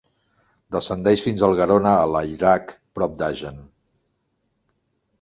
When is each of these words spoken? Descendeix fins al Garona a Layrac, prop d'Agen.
Descendeix 0.75 1.25
fins 1.25 1.43
al 1.49 1.53
Garona 1.61 1.93
a 1.99 2.09
Layrac, 2.15 2.75
prop 3.01 3.17
d'Agen. 3.23 3.65